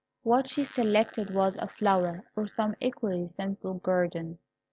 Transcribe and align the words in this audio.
What 0.23 0.47
she 0.47 0.63
selected 0.63 1.31
was 1.31 1.57
a 1.57 1.67
flower, 1.67 2.23
or 2.35 2.47
some 2.47 2.73
equally 2.81 3.27
simple 3.27 3.75
guerdon. 3.75 4.39